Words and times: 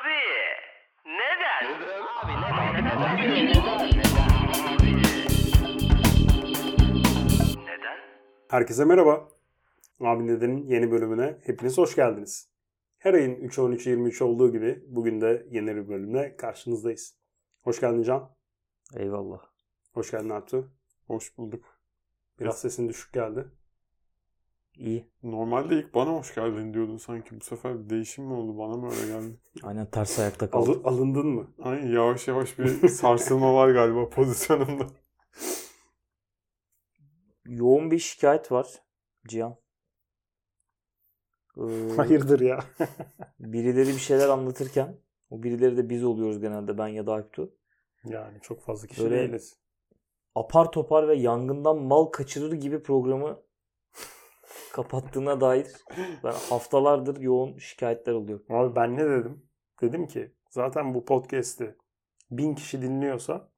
Abi 0.00 0.10
neden? 1.06 1.74
Abi 2.22 2.32
neden? 2.42 2.90
Neden? 7.66 7.98
Herkese 8.48 8.84
merhaba. 8.84 9.28
Abi 10.00 10.26
Neden'in 10.26 10.66
yeni 10.66 10.90
bölümüne 10.90 11.38
hepiniz 11.46 11.78
hoş 11.78 11.96
geldiniz. 11.96 12.50
Her 12.98 13.14
ayın 13.14 13.34
3 13.34 13.58
13 13.58 13.86
23 13.86 14.22
olduğu 14.22 14.52
gibi 14.52 14.84
bugün 14.86 15.20
de 15.20 15.46
yeni 15.50 15.76
bir 15.76 15.88
bölümle 15.88 16.36
karşınızdayız. 16.36 17.16
Hoş 17.62 17.80
geldin 17.80 18.02
Can. 18.02 18.36
Eyvallah. 18.96 19.40
Hoş 19.92 20.10
geldin 20.10 20.28
Artu. 20.30 20.70
Hoş 21.06 21.38
bulduk. 21.38 21.64
Biraz 22.38 22.60
sesin 22.60 22.88
düşük 22.88 23.12
geldi. 23.12 23.44
İyi. 24.76 25.10
Normalde 25.22 25.74
ilk 25.78 25.94
bana 25.94 26.10
hoş 26.10 26.34
geldin 26.34 26.74
diyordun 26.74 26.96
sanki. 26.96 27.40
Bu 27.40 27.44
sefer 27.44 27.84
bir 27.84 27.90
değişim 27.90 28.24
mi 28.24 28.32
oldu? 28.32 28.58
Bana 28.58 28.76
mı 28.76 28.90
öyle 28.90 29.06
geldi? 29.06 29.36
Aynen 29.62 29.86
ters 29.86 30.18
ayakta 30.18 30.50
kaldım. 30.50 30.80
Alı- 30.84 30.94
alındın 30.94 31.26
mı? 31.26 31.54
Ay 31.62 31.92
yavaş 31.92 32.28
yavaş 32.28 32.58
bir 32.58 32.88
sarsılma 32.88 33.54
var 33.54 33.68
galiba 33.70 34.08
pozisyonumda. 34.08 34.86
Yoğun 37.46 37.90
bir 37.90 37.98
şikayet 37.98 38.52
var 38.52 38.66
Cihan. 39.28 39.56
Ee, 41.56 41.94
Hayırdır 41.96 42.40
ya? 42.40 42.60
birileri 43.40 43.88
bir 43.88 43.98
şeyler 43.98 44.28
anlatırken 44.28 44.98
o 45.30 45.42
birileri 45.42 45.76
de 45.76 45.88
biz 45.88 46.04
oluyoruz 46.04 46.40
genelde 46.40 46.78
ben 46.78 46.88
ya 46.88 47.06
da 47.06 47.12
Alptu. 47.12 47.54
Yani 48.04 48.38
çok 48.42 48.62
fazla 48.62 48.86
kişi 48.88 49.02
Böyle- 49.02 49.16
değiliz. 49.18 49.56
Apar 50.34 50.72
topar 50.72 51.08
ve 51.08 51.14
yangından 51.14 51.78
mal 51.82 52.04
kaçırır 52.04 52.52
gibi 52.52 52.82
programı 52.82 53.42
kapattığına 54.72 55.40
dair 55.40 55.66
ben 56.24 56.32
haftalardır 56.50 57.20
yoğun 57.20 57.58
şikayetler 57.58 58.12
oluyor. 58.12 58.40
Abi 58.50 58.76
ben 58.76 58.96
ne 58.96 59.04
dedim? 59.04 59.42
Dedim 59.80 60.06
ki 60.06 60.32
zaten 60.50 60.94
bu 60.94 61.04
podcast'i 61.04 61.76
1000 62.30 62.54
kişi 62.54 62.82
dinliyorsa 62.82 63.48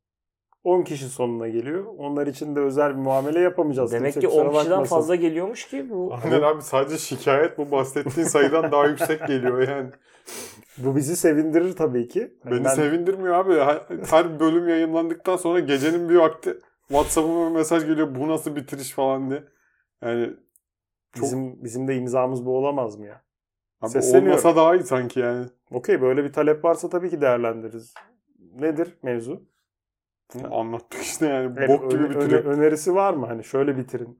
10 0.65 0.83
kişi 0.83 1.09
sonuna 1.09 1.49
geliyor. 1.49 1.85
Onlar 1.99 2.27
için 2.27 2.57
de 2.57 2.61
özel 2.61 2.91
bir 2.91 3.01
muamele 3.01 3.41
yapamayacağız. 3.41 3.93
Demek 3.93 4.13
Kimse 4.13 4.29
ki 4.29 4.35
kusura 4.35 4.49
10 4.49 4.53
kişiden 4.53 4.71
bakmasın. 4.71 4.97
fazla 4.97 5.15
geliyormuş 5.15 5.69
ki 5.69 5.91
bu. 5.91 6.15
Aynen 6.25 6.43
abi 6.43 6.63
sadece 6.63 6.99
şikayet 6.99 7.59
bu 7.59 7.71
bahsettiğin 7.71 8.27
sayıdan 8.27 8.73
daha 8.73 8.87
yüksek 8.87 9.27
geliyor 9.27 9.69
yani. 9.69 9.91
Bu 10.79 10.97
bizi 10.97 11.17
sevindirir 11.17 11.77
tabii 11.77 12.09
ki. 12.09 12.35
Beni 12.51 12.65
ben- 12.65 12.75
sevindirmiyor 12.75 13.35
abi. 13.35 13.55
Her, 14.11 14.41
bölüm 14.41 14.69
yayınlandıktan 14.69 15.37
sonra 15.37 15.61
gecenin 15.61 16.09
bir 16.09 16.17
vakti 16.17 16.59
WhatsApp'ıma 16.89 17.51
mesaj 17.51 17.87
geliyor. 17.87 18.15
Bu 18.15 18.29
nasıl 18.29 18.57
bitiriş 18.57 18.91
falan 18.91 19.31
diye. 19.31 19.45
Yani 20.03 20.31
çok 21.13 21.25
Bizim 21.25 21.65
bizim 21.65 21.89
de 21.89 21.97
imzamız 21.97 22.47
bu 22.47 22.57
olamaz 22.59 22.99
mı 22.99 23.07
ya? 23.07 23.23
abi 23.81 23.99
olmasa 23.99 24.57
daha 24.57 24.75
iyi 24.77 24.85
sanki 24.85 25.21
yani. 25.21 25.47
Okey 25.71 26.01
böyle 26.03 26.25
bir 26.25 26.33
talep 26.33 26.65
varsa 26.65 26.89
tabii 26.89 27.11
ki 27.11 27.21
değerlendiririz. 27.21 27.95
Nedir 28.55 28.99
mevzu? 29.03 29.49
Bunu 30.35 30.55
Anlattık 30.55 31.03
işte 31.03 31.27
yani. 31.27 31.55
Evet, 31.59 31.69
Bok 31.69 31.91
gibi 31.91 32.03
öne- 32.03 32.37
önerisi 32.37 32.95
var 32.95 33.15
mı? 33.15 33.27
Hani 33.27 33.45
şöyle 33.45 33.77
bitirin. 33.77 34.19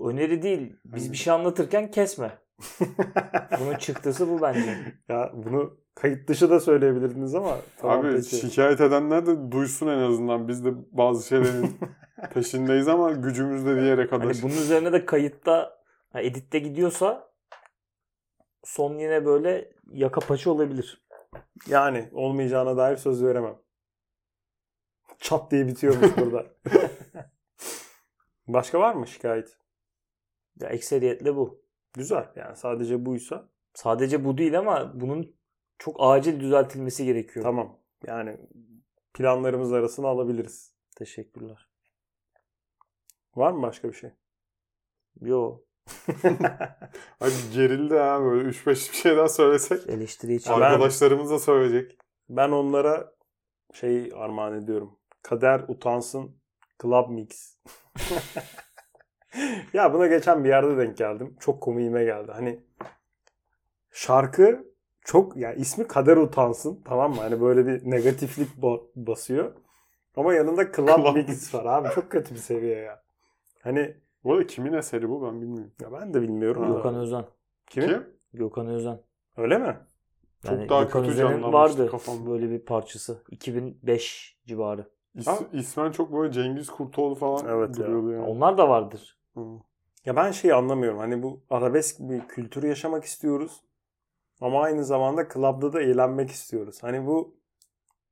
Öneri 0.00 0.42
değil. 0.42 0.76
Biz 0.84 1.12
bir 1.12 1.16
şey 1.16 1.32
anlatırken 1.32 1.90
kesme. 1.90 2.38
Bunun 3.60 3.74
çıktısı 3.78 4.28
bu 4.28 4.42
bence. 4.42 4.76
ya 5.08 5.32
bunu 5.34 5.76
kayıt 5.94 6.28
dışı 6.28 6.50
da 6.50 6.60
söyleyebilirdiniz 6.60 7.34
ama 7.34 7.56
tamam 7.78 8.00
Abi 8.00 8.14
peki. 8.14 8.36
şikayet 8.36 8.80
edenler 8.80 9.26
de 9.26 9.52
duysun 9.52 9.86
en 9.86 9.98
azından. 9.98 10.48
Biz 10.48 10.64
de 10.64 10.70
bazı 10.92 11.26
şeylerin 11.28 11.78
peşindeyiz 12.34 12.88
ama 12.88 13.12
gücümüz 13.12 13.66
de 13.66 13.76
bir 13.76 13.82
yere 13.82 14.06
kadar. 14.06 14.26
Hani 14.26 14.42
bunun 14.42 14.52
üzerine 14.52 14.92
de 14.92 15.06
kayıtta 15.06 15.78
ha, 16.12 16.20
editte 16.20 16.58
gidiyorsa 16.58 17.30
son 18.64 18.98
yine 18.98 19.24
böyle 19.26 19.72
yaka 19.92 20.20
paça 20.20 20.50
olabilir. 20.50 21.06
Yani 21.66 22.08
olmayacağına 22.12 22.76
dair 22.76 22.96
söz 22.96 23.24
veremem. 23.24 23.56
Çat 25.18 25.50
diye 25.50 25.66
bitiyormuş 25.66 26.16
burada. 26.16 26.46
Başka 28.48 28.80
var 28.80 28.94
mı 28.94 29.06
şikayet? 29.06 29.56
Ya 30.60 30.68
ekseriyetle 30.68 31.36
bu. 31.36 31.62
Güzel 31.94 32.32
yani 32.36 32.56
sadece 32.56 33.06
buysa 33.06 33.48
Sadece 33.74 34.24
bu 34.24 34.38
değil 34.38 34.58
ama 34.58 35.00
bunun 35.00 35.36
çok 35.78 35.96
acil 35.98 36.40
düzeltilmesi 36.40 37.04
gerekiyor. 37.04 37.42
tamam. 37.44 37.78
Yani 38.06 38.36
planlarımız 39.14 39.72
arasına 39.72 40.08
alabiliriz. 40.08 40.74
Teşekkürler. 40.96 41.68
Var 43.36 43.52
mı 43.52 43.62
başka 43.62 43.88
bir 43.88 43.94
şey? 43.94 44.10
Yo 45.20 45.58
Abi 47.20 47.32
gerildi 47.54 47.94
ha 47.94 48.20
böyle 48.22 48.48
3-5 48.48 48.66
bir 48.66 48.96
şey 48.96 49.16
daha 49.16 49.28
söylesek. 49.28 49.86
eleştiri 49.88 50.34
için. 50.34 50.50
Arkadaşlarımız 50.50 51.30
da 51.30 51.38
söyleyecek. 51.38 51.98
Ben 52.28 52.50
onlara 52.50 53.14
şey 53.74 54.12
armağan 54.14 54.54
ediyorum. 54.62 54.98
Kader 55.22 55.64
utansın 55.68 56.40
Club 56.82 57.08
Mix. 57.10 57.56
ya 59.72 59.94
buna 59.94 60.06
geçen 60.06 60.44
bir 60.44 60.48
yerde 60.48 60.76
denk 60.76 60.96
geldim. 60.96 61.36
Çok 61.40 61.60
komiğime 61.62 62.04
geldi. 62.04 62.32
Hani 62.32 62.60
şarkı 63.90 64.64
çok 65.04 65.36
yani 65.36 65.60
ismi 65.60 65.86
Kader 65.86 66.16
utansın 66.16 66.82
tamam 66.84 67.14
mı? 67.14 67.20
Hani 67.20 67.40
böyle 67.40 67.66
bir 67.66 67.90
negatiflik 67.90 68.48
ba- 68.62 68.82
basıyor. 68.96 69.52
Ama 70.16 70.34
yanında 70.34 70.72
Club, 70.72 70.86
Club 70.88 71.16
Mix 71.16 71.54
var 71.54 71.64
abi. 71.64 71.88
Çok 71.94 72.10
kötü 72.10 72.34
bir 72.34 72.40
seviye 72.40 72.76
ya. 72.78 73.02
Hani 73.62 73.96
Bu 74.24 74.32
arada 74.32 74.46
kimin 74.46 74.72
eseri 74.72 75.08
bu 75.08 75.22
ben 75.26 75.40
bilmiyorum. 75.42 75.72
ya 75.80 75.92
ben 75.92 76.14
de 76.14 76.22
bilmiyorum. 76.22 76.74
Gökhan 76.76 76.94
Özen. 76.94 77.24
Kimin? 77.66 77.88
Kim? 77.88 78.06
Gökhan 78.34 78.66
Özen. 78.66 79.00
Öyle 79.36 79.58
mi? 79.58 79.76
Çok 80.42 80.52
Yani 80.52 80.68
daha 80.68 80.82
Gökhan 80.82 81.02
kötü 81.02 81.12
Özen'in 81.12 81.42
vardı 81.52 81.90
kafamda. 81.90 82.30
böyle 82.30 82.50
bir 82.50 82.58
parçası. 82.64 83.22
2005 83.30 84.38
civarı. 84.46 84.86
İs, 85.14 85.26
Ha? 85.26 85.38
ismen 85.52 85.90
çok 85.92 86.12
böyle 86.12 86.32
Cengiz 86.32 86.70
Kurtoğlu 86.70 87.14
falan 87.14 87.46
Evet 87.48 87.78
ya. 87.78 87.86
duruyordu 87.86 88.12
yani. 88.12 88.24
Onlar 88.26 88.58
da 88.58 88.68
vardır. 88.68 89.19
Hı. 89.40 89.60
Ya 90.04 90.16
ben 90.16 90.30
şeyi 90.30 90.54
anlamıyorum. 90.54 90.98
Hani 90.98 91.22
bu 91.22 91.40
arabesk 91.50 92.00
bir 92.00 92.20
kültürü 92.28 92.68
yaşamak 92.68 93.04
istiyoruz. 93.04 93.60
Ama 94.40 94.62
aynı 94.62 94.84
zamanda 94.84 95.28
klapta 95.28 95.72
da 95.72 95.82
eğlenmek 95.82 96.30
istiyoruz. 96.30 96.82
Hani 96.82 97.06
bu 97.06 97.34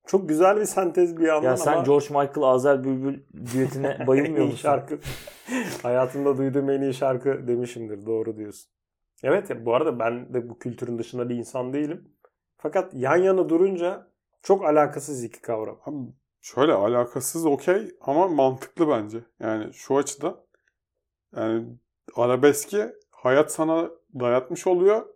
çok 0.06 0.28
güzel 0.28 0.56
bir 0.56 0.64
sentez 0.64 1.16
bir 1.16 1.26
yandan 1.26 1.50
Ya 1.50 1.56
sen 1.56 1.72
ama 1.72 1.82
George 1.82 2.06
Michael 2.06 2.42
Azer 2.42 2.84
Bülbül 2.84 3.20
düetine 3.54 3.98
bayılmıyor 4.06 4.44
musun? 4.44 4.56
şarkı. 4.58 4.98
Hayatımda 5.82 6.38
duyduğum 6.38 6.70
en 6.70 6.82
iyi 6.82 6.94
şarkı 6.94 7.48
demişimdir. 7.48 8.06
Doğru 8.06 8.36
diyorsun. 8.36 8.70
Evet 9.22 9.50
ya 9.50 9.66
bu 9.66 9.74
arada 9.74 9.98
ben 9.98 10.34
de 10.34 10.48
bu 10.48 10.58
kültürün 10.58 10.98
dışında 10.98 11.28
bir 11.28 11.36
insan 11.36 11.72
değilim. 11.72 12.08
Fakat 12.58 12.94
yan 12.94 13.16
yana 13.16 13.48
durunca 13.48 14.06
çok 14.42 14.64
alakasız 14.64 15.24
iki 15.24 15.40
kavram. 15.42 15.78
Abi 15.84 16.12
şöyle 16.40 16.72
alakasız 16.72 17.46
okey 17.46 17.90
ama 18.00 18.28
mantıklı 18.28 18.88
bence. 18.88 19.18
Yani 19.40 19.74
şu 19.74 19.96
açıdan 19.96 20.36
yani 21.36 21.66
arabeski 22.16 22.86
hayat 23.10 23.52
sana 23.52 23.90
dayatmış 24.20 24.66
oluyor 24.66 25.06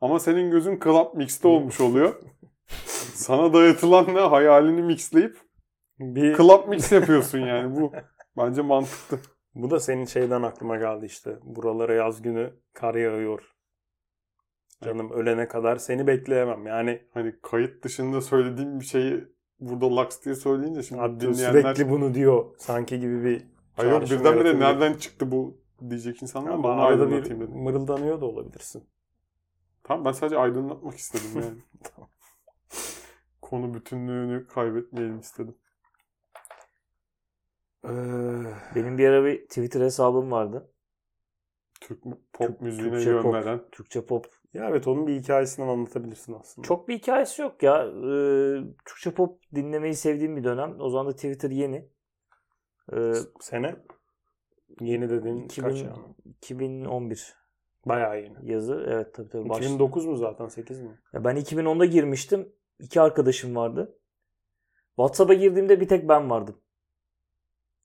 ama 0.00 0.20
senin 0.20 0.50
gözün 0.50 0.80
club 0.84 1.14
mixte 1.14 1.48
olmuş 1.48 1.80
oluyor. 1.80 2.14
sana 3.14 3.52
dayatılanla 3.52 4.32
hayalini 4.32 4.82
mixleyip 4.82 5.38
Bir, 5.98 6.36
club 6.36 6.68
mix 6.68 6.92
yapıyorsun 6.92 7.38
yani 7.38 7.76
bu 7.76 7.92
bence 8.36 8.62
mantıklı. 8.62 9.18
bu 9.54 9.70
da 9.70 9.80
senin 9.80 10.04
şeyden 10.04 10.42
aklıma 10.42 10.76
geldi 10.76 11.06
işte. 11.06 11.38
Buralara 11.42 11.94
yaz 11.94 12.22
günü 12.22 12.52
kar 12.72 12.94
yağıyor. 12.94 13.42
Canım 14.84 15.10
ölene 15.10 15.48
kadar 15.48 15.76
seni 15.76 16.06
bekleyemem. 16.06 16.66
Yani 16.66 17.02
Hani 17.14 17.34
kayıt 17.42 17.84
dışında 17.84 18.20
söylediğim 18.20 18.80
bir 18.80 18.84
şeyi 18.84 19.24
burada 19.60 19.96
laks 19.96 20.24
diye 20.24 20.34
söyleyince 20.34 20.82
şimdi 20.82 21.02
Abi 21.02 21.20
dinleyenler 21.20 21.60
sürekli 21.60 21.90
bunu 21.90 22.14
diyor. 22.14 22.44
Sanki 22.58 23.00
gibi 23.00 23.24
bir 23.24 23.42
Hayır 23.80 23.92
yok 24.00 24.10
birdenbire 24.10 24.58
nereden 24.60 24.94
çıktı 24.94 25.30
bu 25.32 25.60
diyecek 25.90 26.22
insanlar 26.22 26.50
Ama 26.50 26.72
onu 26.72 26.80
arada 26.82 27.10
bir 27.10 27.24
dedim. 27.24 27.50
mırıldanıyor 27.50 28.20
da 28.20 28.26
olabilirsin. 28.26 28.84
Tamam 29.84 30.04
ben 30.04 30.12
sadece 30.12 30.38
aydınlatmak 30.38 30.94
istedim 30.96 31.42
yani. 31.42 31.58
Konu 33.42 33.74
bütünlüğünü 33.74 34.46
kaybetmeyelim 34.46 35.18
istedim. 35.20 35.56
Ee, 37.84 37.88
Benim 38.74 38.98
bir 38.98 39.08
ara 39.08 39.24
bir 39.24 39.42
Twitter 39.48 39.80
hesabım 39.80 40.30
vardı. 40.30 40.72
Türk 41.80 42.02
pop 42.04 42.48
Türk- 42.48 42.60
müziğine 42.60 42.90
Türkçe 42.92 43.10
yön 43.10 43.22
pop. 43.22 43.34
veren. 43.34 43.60
Türkçe 43.72 44.06
pop. 44.06 44.26
ya 44.54 44.68
evet 44.68 44.88
onun 44.88 45.06
bir 45.06 45.20
hikayesinden 45.20 45.68
anlatabilirsin 45.68 46.32
aslında. 46.40 46.68
Çok 46.68 46.88
bir 46.88 46.98
hikayesi 46.98 47.42
yok 47.42 47.62
ya. 47.62 47.84
Ee, 47.86 48.60
Türkçe 48.86 49.10
pop 49.14 49.40
dinlemeyi 49.54 49.94
sevdiğim 49.94 50.36
bir 50.36 50.44
dönem. 50.44 50.76
O 50.80 50.90
zaman 50.90 51.06
da 51.06 51.16
Twitter 51.16 51.50
yeni. 51.50 51.88
Ee, 52.96 53.12
sene 53.40 53.76
yeni 54.80 55.10
dediğin 55.10 55.44
2000, 55.44 55.68
kaç 55.68 55.82
ya? 55.82 55.92
2011 56.24 57.34
Bayağı 57.86 58.20
yeni. 58.22 58.52
yazı. 58.52 58.84
Evet 58.88 59.14
tabii 59.14 59.28
tabii. 59.28 59.48
Baş... 59.48 59.58
2009 59.58 60.06
mu 60.06 60.16
zaten 60.16 60.46
8 60.48 60.80
mi? 60.80 60.98
Ya 61.12 61.24
ben 61.24 61.36
2010'da 61.36 61.84
girmiştim. 61.84 62.52
İki 62.78 63.00
arkadaşım 63.00 63.56
vardı. 63.56 63.96
WhatsApp'a 64.96 65.34
girdiğimde 65.34 65.80
bir 65.80 65.88
tek 65.88 66.08
ben 66.08 66.30
vardım. 66.30 66.56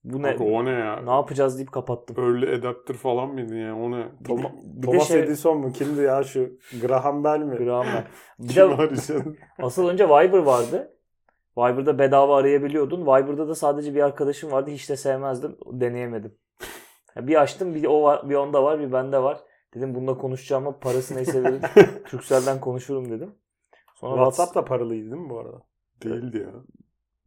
Bu 0.03 0.21
ne? 0.23 0.27
Kanka 0.29 0.43
o 0.43 0.65
ne 0.65 0.69
ya? 0.71 1.01
Ne 1.01 1.11
yapacağız 1.11 1.57
deyip 1.57 1.71
kapattım. 1.71 2.15
Early 2.19 2.55
adapter 2.55 2.93
falan 2.95 3.29
mıydı 3.29 3.55
ya? 3.57 3.75
O 3.77 3.91
ne? 3.91 4.07
Bir 4.19 4.25
de- 4.25 4.33
Toma- 4.33 4.51
bir 4.77 4.81
de 4.81 4.85
Thomas 4.91 5.07
şey- 5.07 5.19
Edison 5.19 5.57
mu? 5.57 5.71
Kimdi 5.73 6.01
ya 6.01 6.23
şu? 6.23 6.57
Graham 6.81 7.23
Bell 7.23 7.39
mi? 7.39 7.55
Graham 7.57 7.85
Bell. 7.85 8.05
Bir 8.39 8.47
Kim 8.47 8.55
de 8.55 8.63
arayacağız? 8.63 9.11
asıl 9.59 9.87
önce 9.89 10.05
Viber 10.05 10.37
vardı. 10.37 10.94
Viber'da 11.57 11.99
bedava 11.99 12.37
arayabiliyordun. 12.37 13.01
Viber'da 13.01 13.47
da 13.47 13.55
sadece 13.55 13.95
bir 13.95 14.01
arkadaşım 14.01 14.51
vardı. 14.51 14.71
Hiç 14.71 14.89
de 14.89 14.95
sevmezdim. 14.97 15.57
Deneyemedim. 15.71 16.35
Bir 17.17 17.41
açtım 17.41 17.75
bir 17.75 17.85
o 17.85 18.03
var, 18.03 18.29
bir 18.29 18.35
onda 18.35 18.63
var, 18.63 18.79
bir 18.79 18.91
bende 18.91 19.23
var. 19.23 19.37
Dedim 19.73 19.95
bununla 19.95 20.17
konuşacağıma 20.17 20.79
parası 20.79 21.15
neyse 21.15 21.43
verin. 21.43 21.61
Turkcell'den 22.05 22.59
konuşurum 22.61 23.11
dedim. 23.11 23.35
Sonra 23.95 24.11
WhatsApp 24.15 24.35
WhatsApp 24.35 24.55
da 24.55 24.65
paralıydı 24.65 25.11
değil 25.11 25.21
mi 25.21 25.29
bu 25.29 25.39
arada? 25.39 25.61
Değildi 26.03 26.37
ya. 26.37 26.51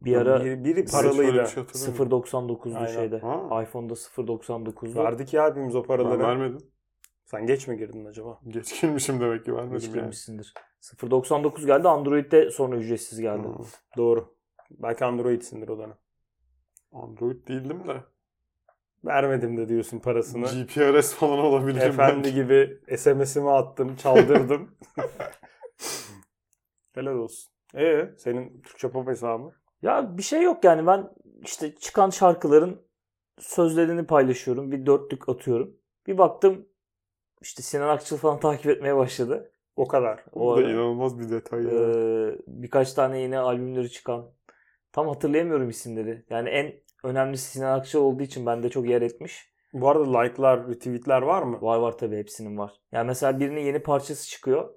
bir 0.01 0.15
ara 0.15 0.45
Biri, 0.45 0.63
biri 0.63 0.85
paralıydı. 0.85 1.33
bir 1.33 1.45
şey 1.45 1.63
hatırlamıyorum. 1.63 2.21
0.99'lu 2.21 2.75
Aynen. 2.77 2.87
şeyde. 2.87 3.19
Ha. 3.19 3.63
iPhone'da 3.63 3.93
0.99'lu. 3.93 5.03
Verdik 5.03 5.33
ya 5.33 5.49
hepimiz 5.49 5.75
o 5.75 5.81
Ben 5.81 5.87
paraları. 5.87 6.19
vermedim. 6.19 6.57
Sen 7.31 7.45
geç 7.45 7.67
mi 7.67 7.77
girdin 7.77 8.05
acaba? 8.05 8.39
Geç 8.47 8.81
girmişim 8.81 9.21
demek 9.21 9.45
ki 9.45 9.55
vermedim 9.55 9.89
yani. 9.89 9.93
girmişsindir. 9.93 10.53
0.99 10.81 11.65
geldi. 11.65 11.87
Android'de 11.87 12.51
sonra 12.51 12.75
ücretsiz 12.75 13.21
geldi. 13.21 13.47
Hı. 13.47 13.63
Doğru. 13.97 14.35
Belki 14.71 15.05
Android'sindir 15.05 15.67
o 15.67 15.77
dönem. 15.77 15.97
Android 16.91 17.47
değildim 17.47 17.87
de. 17.87 18.03
Vermedim 19.05 19.57
de 19.57 19.69
diyorsun 19.69 19.99
parasını. 19.99 20.45
GPRS 20.45 21.13
falan 21.13 21.39
olabilir. 21.39 21.81
Efendi 21.81 22.23
belki. 22.23 22.33
gibi 22.35 22.79
SMS'imi 22.97 23.51
attım, 23.51 23.95
çaldırdım. 23.95 24.75
Helal 26.93 27.15
olsun. 27.15 27.51
Ee, 27.75 28.09
senin 28.17 28.61
Türkçe 28.61 28.91
pop 28.91 29.07
hesabı? 29.07 29.51
Ya 29.81 30.17
bir 30.17 30.23
şey 30.23 30.41
yok 30.41 30.63
yani 30.63 30.87
ben 30.87 31.09
işte 31.43 31.75
çıkan 31.75 32.09
şarkıların 32.09 32.81
sözlerini 33.39 34.05
paylaşıyorum. 34.05 34.71
Bir 34.71 34.85
dörtlük 34.85 35.29
atıyorum. 35.29 35.77
Bir 36.07 36.17
baktım 36.17 36.69
işte 37.41 37.61
Sinan 37.63 37.89
Akçıl 37.89 38.17
falan 38.17 38.39
takip 38.39 38.71
etmeye 38.71 38.95
başladı. 38.95 39.51
O 39.75 39.87
kadar. 39.87 40.23
O 40.33 40.55
da 40.55 40.59
ara, 40.59 40.71
inanılmaz 40.71 41.19
bir 41.19 41.29
detay 41.29 41.63
ya. 41.63 41.71
Ee, 41.71 42.35
birkaç 42.47 42.93
tane 42.93 43.19
yine 43.19 43.37
albümleri 43.39 43.91
çıkan. 43.91 44.31
Tam 44.91 45.07
hatırlayamıyorum 45.07 45.69
isimleri. 45.69 46.25
Yani 46.29 46.49
en 46.49 46.73
önemlisi 47.03 47.51
Sinan 47.51 47.79
Akçıl 47.79 47.99
olduğu 47.99 48.23
için 48.23 48.45
bende 48.45 48.69
çok 48.69 48.89
yer 48.89 49.01
etmiş. 49.01 49.53
Bu 49.73 49.89
arada 49.89 50.19
like'lar, 50.19 50.67
retweet'ler 50.69 51.21
var 51.21 51.43
mı? 51.43 51.61
Var 51.61 51.77
var 51.79 51.97
tabii 51.97 52.17
hepsinin 52.17 52.57
var. 52.57 52.71
Yani 52.91 53.07
mesela 53.07 53.39
birinin 53.39 53.61
yeni 53.61 53.79
parçası 53.79 54.29
çıkıyor. 54.29 54.73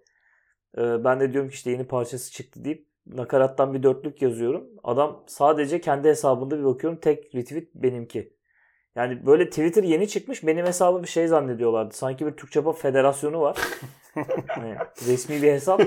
Ee, 0.79 1.05
ben 1.05 1.21
de 1.21 1.33
diyorum 1.33 1.51
ki 1.51 1.55
işte 1.55 1.71
yeni 1.71 1.87
parçası 1.87 2.33
çıktı 2.33 2.65
deyip 2.65 2.89
nakarattan 3.07 3.75
bir 3.75 3.83
dörtlük 3.83 4.23
yazıyorum. 4.23 4.71
Adam 4.85 5.25
sadece 5.27 5.81
kendi 5.81 6.09
hesabında 6.09 6.59
bir 6.59 6.65
bakıyorum 6.65 7.01
tek 7.01 7.35
retweet 7.35 7.75
benimki. 7.75 8.37
Yani 8.97 9.27
böyle 9.27 9.49
Twitter 9.49 9.83
yeni 9.83 10.09
çıkmış 10.09 10.47
benim 10.47 10.67
hesabı 10.67 11.03
bir 11.03 11.09
şey 11.09 11.29
zannediyorlardı. 11.29 11.95
Sanki 11.95 12.27
bir 12.27 12.33
Türkçe 12.33 12.63
Pop 12.63 12.79
Federasyonu 12.79 13.41
var. 13.41 13.59
Hani 14.49 14.77
resmi 15.09 15.43
bir 15.43 15.53
hesap. 15.53 15.83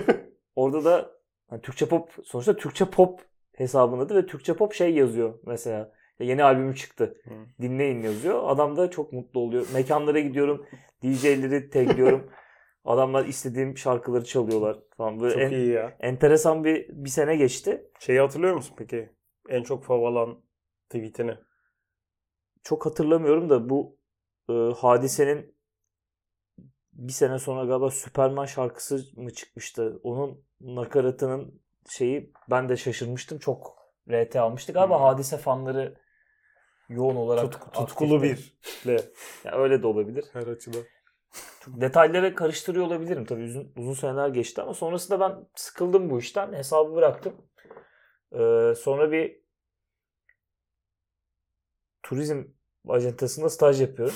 Orada 0.55 0.85
da 0.85 1.11
hani 1.49 1.61
Türkçe 1.61 1.85
Pop 1.85 2.09
sonuçta 2.23 2.55
Türkçe 2.55 2.85
Pop 2.85 3.19
hesabın 3.55 3.99
adı 3.99 4.15
ve 4.15 4.25
Türkçe 4.25 4.53
Pop 4.53 4.73
şey 4.73 4.93
yazıyor 4.93 5.39
mesela. 5.45 5.91
Yeni 6.19 6.43
albümü 6.43 6.75
çıktı. 6.75 7.17
Hı. 7.23 7.33
Dinleyin 7.61 8.01
yazıyor. 8.03 8.41
Adam 8.45 8.77
da 8.77 8.89
çok 8.89 9.13
mutlu 9.13 9.39
oluyor. 9.39 9.65
Mekanlara 9.73 10.19
gidiyorum. 10.19 10.65
DJ'leri 11.03 11.69
tagliyorum. 11.69 12.29
Adamlar 12.85 13.25
istediğim 13.25 13.77
şarkıları 13.77 14.23
çalıyorlar. 14.25 14.77
Falan. 14.97 15.19
Böyle 15.19 15.33
Çok 15.33 15.43
en- 15.43 15.49
iyi 15.51 15.69
ya. 15.69 15.97
enteresan 15.99 16.63
bir 16.63 16.87
bir 16.89 17.09
sene 17.09 17.35
geçti. 17.35 17.85
Şeyi 17.99 18.19
hatırlıyor 18.19 18.55
musun 18.55 18.75
peki? 18.77 19.09
En 19.49 19.63
çok 19.63 19.83
favalan 19.83 20.41
tweetini. 20.89 21.35
Çok 22.65 22.85
hatırlamıyorum 22.85 23.49
da 23.49 23.69
bu 23.69 23.97
e, 24.49 24.53
hadisenin 24.53 25.55
bir 26.93 27.13
sene 27.13 27.39
sonra 27.39 27.65
galiba 27.65 27.91
Süperman 27.91 28.45
şarkısı 28.45 29.05
mı 29.15 29.33
çıkmıştı? 29.33 29.99
Onun 30.03 30.43
nakaratının 30.61 31.61
şeyi 31.89 32.33
ben 32.49 32.69
de 32.69 32.77
şaşırmıştım. 32.77 33.39
Çok 33.39 33.77
RT 34.09 34.39
almıştı. 34.39 34.73
Galiba 34.73 34.97
Hmm. 34.99 35.03
hadise 35.05 35.37
fanları 35.37 35.95
yoğun 36.89 37.15
olarak 37.15 37.51
Tut- 37.51 37.73
tutkulu 37.73 38.23
bir. 38.23 38.57
Ya 39.45 39.51
öyle 39.51 39.83
de 39.83 39.87
olabilir. 39.87 40.25
Her 40.33 40.47
açıdan. 40.47 40.81
Çok 41.61 41.81
detayları 41.81 42.35
karıştırıyor 42.35 42.85
olabilirim. 42.85 43.25
Tabii 43.25 43.43
uzun, 43.43 43.71
uzun 43.77 43.93
seneler 43.93 44.29
geçti 44.29 44.61
ama 44.61 44.73
sonrasında 44.73 45.19
ben 45.19 45.47
sıkıldım 45.55 46.09
bu 46.09 46.19
işten. 46.19 46.53
Hesabı 46.53 46.95
bıraktım. 46.95 47.33
Ee, 48.33 48.73
sonra 48.77 49.11
bir 49.11 49.44
turizm 52.05 52.43
ajantasında 52.87 53.49
staj 53.49 53.81
yapıyorum. 53.81 54.15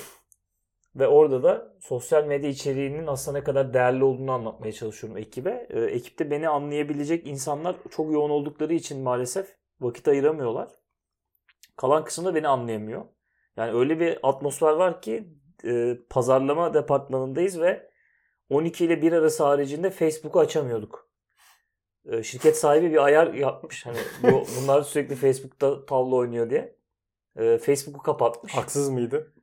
Ve 0.95 1.07
orada 1.07 1.43
da 1.43 1.73
sosyal 1.79 2.25
medya 2.25 2.49
içeriğinin 2.49 3.07
aslında 3.07 3.37
ne 3.37 3.43
kadar 3.43 3.73
değerli 3.73 4.03
olduğunu 4.03 4.31
anlatmaya 4.31 4.71
çalışıyorum 4.71 5.17
ekibe. 5.17 5.67
Ee, 5.69 5.79
ekipte 5.79 6.31
beni 6.31 6.49
anlayabilecek 6.49 7.27
insanlar 7.27 7.75
çok 7.91 8.13
yoğun 8.13 8.29
oldukları 8.29 8.73
için 8.73 9.01
maalesef 9.01 9.55
vakit 9.81 10.07
ayıramıyorlar. 10.07 10.69
Kalan 11.77 12.03
kısımda 12.03 12.35
beni 12.35 12.47
anlayamıyor. 12.47 13.05
Yani 13.57 13.71
öyle 13.71 13.99
bir 13.99 14.19
atmosfer 14.23 14.71
var 14.71 15.01
ki 15.01 15.29
e, 15.65 15.97
pazarlama 16.09 16.73
departmanındayız 16.73 17.61
ve 17.61 17.89
12 18.49 18.85
ile 18.85 19.01
1 19.01 19.11
arası 19.11 19.43
haricinde 19.43 19.89
Facebook'u 19.89 20.39
açamıyorduk. 20.39 21.09
E, 22.05 22.23
şirket 22.23 22.57
sahibi 22.57 22.91
bir 22.91 23.03
ayar 23.03 23.33
yapmış. 23.33 23.85
Hani 23.85 23.97
bu, 24.23 24.43
bunlar 24.61 24.81
sürekli 24.81 25.15
Facebook'ta 25.15 25.85
tavla 25.85 26.15
oynuyor 26.15 26.49
diye. 26.49 26.78
E, 27.39 27.57
Facebook'u 27.57 28.03
kapatmış. 28.03 28.55
Haksız 28.55 28.89
mıydı? 28.89 29.33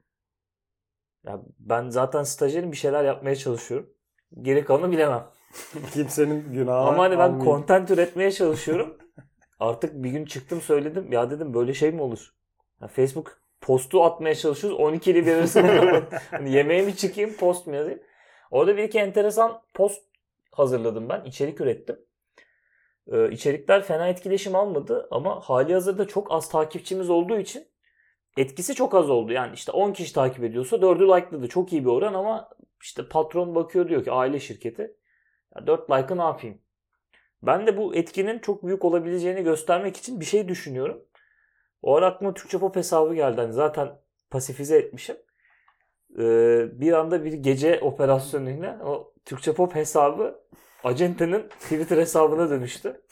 Ya 1.26 1.40
ben 1.58 1.88
zaten 1.88 2.22
stajyerim 2.22 2.72
bir 2.72 2.76
şeyler 2.76 3.04
yapmaya 3.04 3.36
çalışıyorum. 3.36 3.90
Geri 4.42 4.64
kalanı 4.64 4.92
bilemem. 4.92 5.26
Kimsenin 5.92 6.52
günahı 6.52 6.88
Ama 6.88 7.02
hani 7.02 7.18
ben 7.18 7.40
content 7.44 7.90
üretmeye 7.90 8.32
çalışıyorum. 8.32 8.98
Artık 9.60 9.94
bir 9.94 10.10
gün 10.10 10.24
çıktım 10.24 10.60
söyledim. 10.60 11.12
Ya 11.12 11.30
dedim 11.30 11.54
böyle 11.54 11.74
şey 11.74 11.92
mi 11.92 12.02
olur? 12.02 12.34
Ya 12.80 12.88
Facebook 12.88 13.40
postu 13.60 14.04
atmaya 14.04 14.34
çalışıyoruz. 14.34 14.80
12 14.80 15.10
ile 15.10 15.26
1 15.26 15.32
arasında. 15.32 16.02
hani 16.30 16.52
yemeğe 16.52 16.82
mi 16.82 16.96
çıkayım 16.96 17.32
post 17.32 17.66
mu 17.66 17.74
yazayım? 17.74 18.00
Orada 18.50 18.76
bir 18.76 18.82
iki 18.82 18.98
enteresan 18.98 19.62
post 19.74 20.02
hazırladım 20.52 21.08
ben. 21.08 21.24
İçerik 21.24 21.60
ürettim. 21.60 21.98
Ee, 23.12 23.30
içerikler 23.30 23.82
fena 23.82 24.08
etkileşim 24.08 24.54
almadı 24.54 25.08
ama 25.10 25.40
hali 25.40 25.72
hazırda 25.72 26.06
çok 26.08 26.32
az 26.32 26.48
takipçimiz 26.48 27.10
olduğu 27.10 27.38
için 27.38 27.66
etkisi 28.36 28.74
çok 28.74 28.94
az 28.94 29.10
oldu. 29.10 29.32
Yani 29.32 29.54
işte 29.54 29.72
10 29.72 29.92
kişi 29.92 30.12
takip 30.12 30.44
ediyorsa 30.44 30.76
4'ü 30.76 31.06
likeladı. 31.16 31.48
Çok 31.48 31.72
iyi 31.72 31.84
bir 31.84 31.90
oran 31.90 32.14
ama 32.14 32.48
işte 32.82 33.08
patron 33.08 33.54
bakıyor 33.54 33.88
diyor 33.88 34.04
ki 34.04 34.12
aile 34.12 34.40
şirketi. 34.40 34.96
Ya 35.56 35.66
4 35.66 35.90
like'ı 35.90 36.18
ne 36.18 36.22
yapayım? 36.22 36.58
Ben 37.42 37.66
de 37.66 37.76
bu 37.76 37.94
etkinin 37.94 38.38
çok 38.38 38.64
büyük 38.66 38.84
olabileceğini 38.84 39.42
göstermek 39.42 39.96
için 39.96 40.20
bir 40.20 40.24
şey 40.24 40.48
düşünüyorum. 40.48 41.04
O 41.82 41.96
ara 41.96 42.06
aklıma 42.06 42.34
Türkçe 42.34 42.58
Pop 42.58 42.76
hesabı 42.76 43.14
geldi. 43.14 43.40
Hani 43.40 43.52
zaten 43.52 43.98
pasifize 44.30 44.78
etmişim. 44.78 45.16
Ee, 46.18 46.80
bir 46.80 46.92
anda 46.92 47.24
bir 47.24 47.32
gece 47.32 47.80
operasyonuyla 47.80 48.80
o 48.84 49.14
Türkçe 49.24 49.52
Pop 49.54 49.74
hesabı 49.74 50.40
acentenin 50.84 51.48
Twitter 51.60 51.98
hesabına 51.98 52.50
dönüştü. 52.50 53.02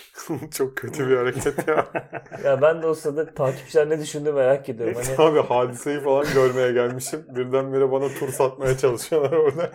Çok 0.50 0.76
kötü 0.76 1.08
bir 1.10 1.16
hareket 1.16 1.68
ya. 1.68 1.86
Ya 2.44 2.62
ben 2.62 2.82
de 2.82 2.86
o 2.86 2.94
sırada 2.94 3.34
takipçiler 3.34 3.88
ne 3.90 4.00
düşündü 4.00 4.32
merak 4.32 4.68
ediyorum. 4.68 4.94
Hani 4.94 5.16
Abi 5.18 5.40
hadiseyi 5.40 6.00
falan 6.00 6.26
görmeye 6.34 6.72
gelmişim. 6.72 7.26
Birdenbire 7.28 7.92
bana 7.92 8.08
tur 8.08 8.28
satmaya 8.28 8.78
çalışıyorlar 8.78 9.32
orada. 9.36 9.70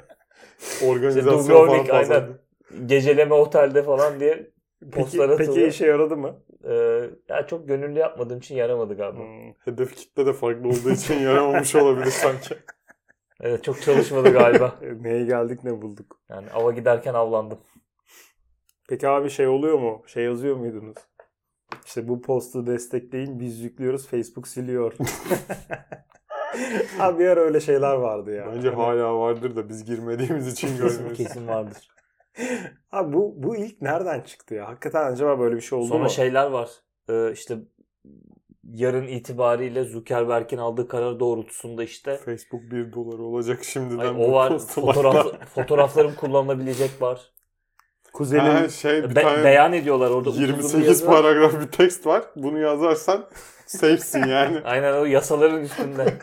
Organizasyon 0.79 1.39
İşte 1.41 1.53
falan 1.53 1.85
Dubrovnik, 1.87 1.89
aynen. 1.93 2.39
geceleme 2.85 3.33
otelde 3.33 3.83
falan 3.83 4.19
diye 4.19 4.51
Peki, 4.91 4.91
postlar 4.91 5.29
peki 5.37 5.43
atılıyor. 5.43 5.67
işe 5.67 5.85
yaradı 5.85 6.17
mı? 6.17 6.43
Ee, 6.63 7.09
ya 7.29 7.47
çok 7.47 7.67
gönüllü 7.67 7.99
yapmadığım 7.99 8.37
için 8.39 8.55
yaramadı 8.55 8.97
galiba. 8.97 9.19
Hmm. 9.23 9.53
Hedef 9.65 9.95
kitle 9.95 10.25
de 10.25 10.33
farklı 10.33 10.67
olduğu 10.69 10.91
için 10.91 11.19
yaramamış 11.19 11.75
olabilir 11.75 12.11
sanki. 12.11 12.55
Evet 13.41 13.63
çok 13.63 13.81
çalışmadı 13.81 14.33
galiba. 14.33 14.75
E, 14.81 15.03
Neye 15.03 15.25
geldik 15.25 15.63
ne 15.63 15.81
bulduk. 15.81 16.19
Yani 16.29 16.51
ava 16.51 16.71
giderken 16.71 17.13
avlandım. 17.13 17.59
Peki 18.87 19.07
abi 19.07 19.29
şey 19.29 19.47
oluyor 19.47 19.79
mu? 19.79 20.03
Şey 20.07 20.23
yazıyor 20.23 20.55
muydunuz? 20.55 20.97
İşte 21.85 22.07
bu 22.07 22.21
postu 22.21 22.67
destekleyin 22.67 23.39
biz 23.39 23.59
yüklüyoruz 23.59 24.07
Facebook 24.07 24.47
siliyor. 24.47 24.93
abi 26.99 27.19
bir 27.19 27.27
ara 27.27 27.39
öyle 27.39 27.59
şeyler 27.59 27.93
vardı 27.95 28.31
ya. 28.35 28.47
Bence 28.55 28.69
Hani- 28.69 28.81
hala 28.83 29.19
vardır 29.19 29.55
da 29.55 29.69
biz 29.69 29.85
girmediğimiz 29.85 30.47
için 30.47 30.67
görmüyoruz. 30.77 31.17
kesin 31.17 31.47
vardır. 31.47 31.87
Abi 32.91 33.13
bu, 33.13 33.33
bu 33.43 33.55
ilk 33.55 33.81
nereden 33.81 34.21
çıktı 34.21 34.55
ya? 34.55 34.67
Hakikaten 34.67 35.11
acaba 35.11 35.39
böyle 35.39 35.55
bir 35.55 35.61
şey 35.61 35.79
oldu 35.79 35.87
Sonra 35.87 36.03
mu? 36.03 36.09
şeyler 36.09 36.47
var. 36.47 36.69
Ee, 37.09 37.31
işte 37.31 37.57
yarın 38.63 39.07
itibariyle 39.07 39.83
Zuckerberg'in 39.83 40.57
aldığı 40.57 40.87
karar 40.87 41.19
doğrultusunda 41.19 41.83
işte 41.83 42.17
Facebook 42.17 42.61
1 42.71 42.93
dolar 42.93 43.19
olacak 43.19 43.63
şimdiden. 43.63 43.97
ay, 43.99 44.15
bu 44.15 44.25
o 44.25 44.31
var. 44.31 44.59
Fotoğraf, 44.59 45.27
fotoğraflarım 45.55 46.15
kullanılabilecek 46.15 47.01
var. 47.01 47.31
Kuzenim 48.17 48.45
Ha, 48.45 48.69
şey 48.69 49.03
bir 49.03 49.15
Be- 49.15 49.21
tane 49.21 49.43
beyan 49.43 49.73
ediyorlar 49.73 50.11
orada. 50.11 50.29
uzun 50.29 50.43
uzun 50.43 50.53
28 50.53 50.87
yazı 50.87 51.07
var. 51.07 51.21
paragraf 51.21 51.61
bir 51.61 51.67
tekst 51.67 52.05
var. 52.07 52.23
Bunu 52.35 52.59
yazarsan 52.59 53.25
safe'sin 53.65 54.23
yani. 54.27 54.61
Aynen 54.65 54.93
o 54.93 55.05
yasaların 55.05 55.61
üstünde. 55.63 56.13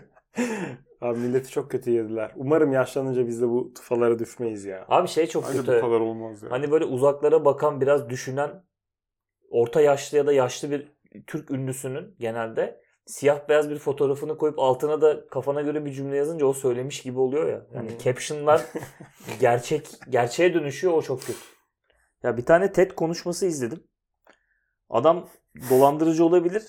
Abi 1.01 1.19
milleti 1.19 1.51
çok 1.51 1.71
kötü 1.71 1.91
yediler. 1.91 2.33
Umarım 2.37 2.73
yaşlanınca 2.73 3.27
biz 3.27 3.43
de 3.43 3.49
bu 3.49 3.73
tufalara 3.75 4.19
düşmeyiz 4.19 4.65
ya. 4.65 4.85
Abi 4.89 5.09
şey 5.09 5.27
çok 5.27 5.45
Bence 5.49 5.59
bu 5.59 5.67
kötü. 5.67 5.81
kadar 5.81 6.01
olmaz 6.01 6.43
ya. 6.43 6.51
Hani 6.51 6.71
böyle 6.71 6.85
uzaklara 6.85 7.45
bakan 7.45 7.81
biraz 7.81 8.11
düşünen 8.11 8.51
orta 9.51 9.81
yaşlı 9.81 10.19
ya 10.19 10.27
da 10.27 10.33
yaşlı 10.33 10.71
bir 10.71 10.93
Türk 11.27 11.51
ünlüsünün 11.51 12.15
genelde 12.19 12.81
siyah 13.07 13.49
beyaz 13.49 13.71
bir 13.71 13.79
fotoğrafını 13.79 14.37
koyup 14.39 14.59
altına 14.59 15.01
da 15.01 15.27
kafana 15.27 15.63
göre 15.63 15.85
bir 15.85 15.93
cümle 15.93 16.17
yazınca 16.17 16.47
o 16.47 16.53
söylemiş 16.53 17.03
gibi 17.03 17.19
oluyor 17.21 17.49
ya. 17.49 17.67
Yani 17.75 17.91
Hmm. 17.91 17.99
captionlar 17.99 18.63
gerçek 19.41 19.89
gerçeğe 20.11 20.55
dönüşüyor 20.55 20.93
o 20.93 21.03
çok 21.03 21.21
kötü. 21.21 21.39
Ya 22.25 22.37
bir 22.37 22.45
tane 22.45 22.73
TED 22.73 22.91
konuşması 22.91 23.47
izledim. 23.47 23.85
Adam 24.91 25.29
dolandırıcı 25.71 26.25
olabilir. 26.25 26.63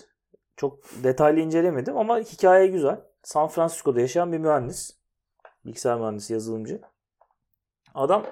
Çok 0.57 1.03
detaylı 1.03 1.39
incelemedim 1.39 1.97
ama 1.97 2.19
hikaye 2.19 2.67
güzel. 2.67 3.01
San 3.23 3.47
Francisco'da 3.47 4.01
yaşayan 4.01 4.31
bir 4.31 4.37
mühendis. 4.37 4.97
Bilgisayar 5.65 5.99
mühendisi, 5.99 6.33
yazılımcı. 6.33 6.81
Adam 7.93 8.25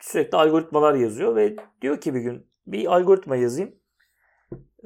sürekli 0.00 0.36
algoritmalar 0.36 0.94
yazıyor 0.94 1.36
ve 1.36 1.56
diyor 1.82 2.00
ki 2.00 2.14
bir 2.14 2.20
gün 2.20 2.50
bir 2.66 2.94
algoritma 2.94 3.36
yazayım. 3.36 3.74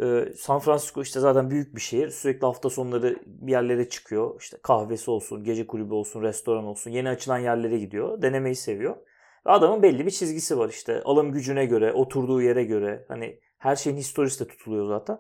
Ee, 0.03 0.33
San 0.37 0.59
Francisco 0.59 1.03
işte 1.03 1.21
zaten 1.21 1.51
büyük 1.51 1.75
bir 1.75 1.81
şehir. 1.81 2.11
Sürekli 2.11 2.47
hafta 2.47 2.71
sonları 2.71 3.17
bir 3.27 3.53
yerlere 3.53 3.89
çıkıyor. 3.89 4.41
İşte 4.41 4.59
kahvesi 4.63 5.11
olsun, 5.11 5.45
gece 5.45 5.67
kulübü 5.67 5.95
olsun, 5.95 6.23
restoran 6.23 6.65
olsun. 6.65 6.91
Yeni 6.91 7.09
açılan 7.09 7.39
yerlere 7.39 7.79
gidiyor. 7.79 8.23
Denemeyi 8.23 8.57
seviyor. 8.57 8.97
Adamın 9.45 9.83
belli 9.83 10.07
bir 10.07 10.11
çizgisi 10.11 10.59
var 10.59 10.69
işte. 10.69 11.03
Alım 11.03 11.33
gücüne 11.33 11.67
göre, 11.67 11.93
oturduğu 11.93 12.43
yere 12.43 12.65
göre. 12.65 13.05
Hani 13.09 13.41
her 13.59 13.77
şeyin 13.77 13.97
historisi 13.97 14.45
de 14.45 14.49
tutuluyor 14.49 14.89
zaten. 14.89 15.19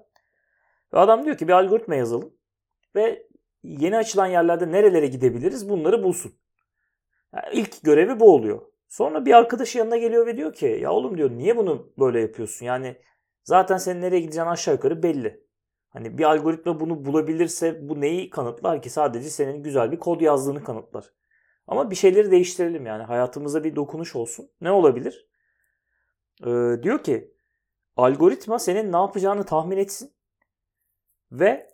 Ve 0.92 0.98
adam 0.98 1.24
diyor 1.24 1.36
ki 1.36 1.48
bir 1.48 1.52
algoritma 1.52 1.94
yazalım. 1.94 2.34
Ve 2.94 3.26
yeni 3.62 3.96
açılan 3.96 4.26
yerlerde 4.26 4.72
nerelere 4.72 5.06
gidebiliriz 5.06 5.68
bunları 5.68 6.02
bulsun. 6.02 6.32
Yani 7.34 7.46
ilk 7.52 7.82
görevi 7.82 8.20
bu 8.20 8.34
oluyor. 8.34 8.62
Sonra 8.88 9.26
bir 9.26 9.32
arkadaşı 9.32 9.78
yanına 9.78 9.96
geliyor 9.96 10.26
ve 10.26 10.36
diyor 10.36 10.52
ki 10.52 10.78
ya 10.82 10.92
oğlum 10.92 11.18
diyor 11.18 11.30
niye 11.30 11.56
bunu 11.56 11.92
böyle 11.98 12.20
yapıyorsun? 12.20 12.66
Yani 12.66 12.96
zaten 13.44 13.76
senin 13.76 14.00
nereye 14.02 14.20
gideceğin 14.20 14.46
aşağı 14.46 14.74
yukarı 14.74 15.02
belli. 15.02 15.44
Hani 15.88 16.18
bir 16.18 16.24
algoritma 16.24 16.80
bunu 16.80 17.04
bulabilirse 17.04 17.88
bu 17.88 18.00
neyi 18.00 18.30
kanıtlar 18.30 18.82
ki? 18.82 18.90
Sadece 18.90 19.30
senin 19.30 19.62
güzel 19.62 19.92
bir 19.92 19.98
kod 19.98 20.20
yazdığını 20.20 20.64
kanıtlar. 20.64 21.12
Ama 21.70 21.90
bir 21.90 21.96
şeyleri 21.96 22.30
değiştirelim 22.30 22.86
yani 22.86 23.02
hayatımıza 23.02 23.64
bir 23.64 23.76
dokunuş 23.76 24.16
olsun. 24.16 24.50
Ne 24.60 24.70
olabilir? 24.70 25.28
Ee, 26.42 26.82
diyor 26.82 27.04
ki 27.04 27.34
algoritma 27.96 28.58
senin 28.58 28.92
ne 28.92 28.96
yapacağını 28.96 29.44
tahmin 29.44 29.76
etsin 29.76 30.12
ve 31.32 31.70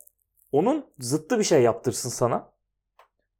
onun 0.51 0.85
zıttı 0.99 1.39
bir 1.39 1.43
şey 1.43 1.61
yaptırsın 1.61 2.09
sana. 2.09 2.53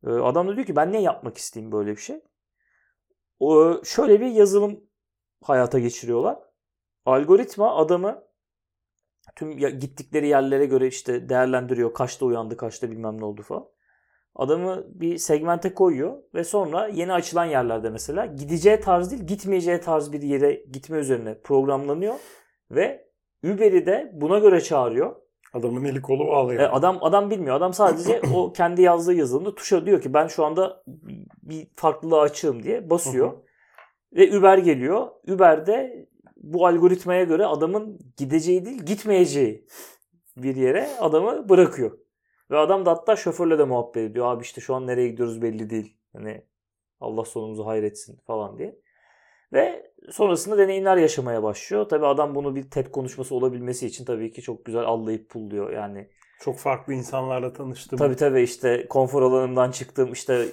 Ee, 0.08 0.10
adam 0.10 0.48
da 0.48 0.56
diyor 0.56 0.68
ki 0.68 0.76
ben 0.76 0.94
ne 0.94 1.02
yapmak 1.02 1.38
isteyeyim 1.38 1.72
böyle 1.72 1.92
bir 1.92 2.02
şey? 2.02 2.22
O, 3.40 3.82
şöyle 3.84 4.22
bir 4.22 4.28
yazılım 4.28 4.84
hayata 5.44 5.80
geçiriyorlar. 5.80 6.40
Algoritma 7.06 7.76
adamı 7.76 8.24
tüm 9.36 9.58
gittikleri 9.58 10.28
yerlere 10.28 10.66
göre 10.66 10.88
işte 10.88 11.30
değerlendiriyor. 11.30 11.94
Kaçta 11.94 12.26
uyandı, 12.26 12.58
kaçta 12.58 12.92
bilmem 12.92 13.22
ne 13.22 13.26
oldu 13.26 13.42
falan. 13.42 13.68
Adamı 14.38 14.84
bir 14.88 15.18
segmente 15.18 15.74
koyuyor 15.74 16.18
ve 16.34 16.44
sonra 16.44 16.88
yeni 16.88 17.14
açılan 17.14 17.46
yerlerde 17.46 17.90
mesela 17.90 18.26
gideceği 18.26 18.80
tarz 18.80 19.12
değil, 19.12 19.24
gitmeyeceği 19.24 19.80
tarz 19.80 20.12
bir 20.12 20.22
yere 20.22 20.54
gitme 20.54 20.98
üzerine 20.98 21.42
programlanıyor 21.42 22.16
ve 22.72 23.08
Uber'i 23.44 23.86
de 23.86 24.12
buna 24.14 24.40
göre 24.40 24.62
çağırıyor. 24.62 25.16
Adamın 25.54 25.84
eli 25.84 26.02
kolu 26.02 26.28
bağlı 26.28 26.56
E, 26.56 26.66
adam 26.66 26.98
adam 27.02 27.30
bilmiyor. 27.30 27.56
Adam 27.56 27.74
sadece 27.74 28.22
o 28.36 28.54
kendi 28.54 28.82
yazdığı 28.82 29.14
yazılımda 29.14 29.56
tuşa 29.56 29.86
diyor 29.86 30.02
ki 30.02 30.14
ben 30.14 30.28
şu 30.28 30.46
anda 30.46 30.84
bir 31.44 31.68
farklılığı 31.76 32.20
açığım 32.20 32.64
diye 32.64 32.90
basıyor. 32.90 33.34
Ve 34.14 34.38
Uber 34.38 34.58
geliyor. 34.58 35.08
Uber'de 35.28 36.08
bu 36.38 36.68
algoritmaya 36.68 37.24
göre 37.24 37.46
adamın 37.46 38.00
gideceği 38.18 38.66
değil 38.66 38.84
gitmeyeceği 38.84 39.66
bir 40.38 40.56
yere 40.56 40.90
adamı 41.00 41.50
bırakıyor. 41.50 42.07
Ve 42.52 42.58
adam 42.58 42.86
da 42.86 42.92
hatta 42.92 43.16
şoförle 43.16 43.60
de 43.60 43.64
muhabbet 43.64 44.12
ediyor. 44.12 44.26
Abi 44.26 44.44
işte 44.44 44.62
şu 44.62 44.76
an 44.76 44.88
nereye 44.88 45.08
gidiyoruz 45.08 45.42
belli 45.42 45.70
değil. 45.70 45.98
Hani 46.14 46.42
Allah 47.00 47.26
sonumuzu 47.26 47.66
hayretsin 47.66 48.20
falan 48.28 48.58
diye. 48.58 48.80
Ve 49.54 49.92
sonrasında 50.12 50.58
deneyimler 50.58 50.98
yaşamaya 50.98 51.44
başlıyor. 51.44 51.90
Tabii 51.90 52.06
adam 52.06 52.36
bunu 52.36 52.56
bir 52.56 52.70
TED 52.70 52.88
konuşması 52.88 53.36
olabilmesi 53.36 53.88
için 53.88 54.06
tabii 54.06 54.32
ki 54.32 54.42
çok 54.42 54.66
güzel 54.66 54.84
allayıp 54.84 55.30
pulluyor. 55.30 55.72
Yani 55.72 56.10
Çok 56.40 56.58
farklı 56.60 56.94
insanlarla 56.94 57.54
tanıştım. 57.54 58.00
Tabii 58.00 58.16
tabii 58.16 58.42
işte 58.42 58.88
konfor 58.88 59.22
alanımdan 59.22 59.72
çıktım 59.72 60.14
işte 60.14 60.46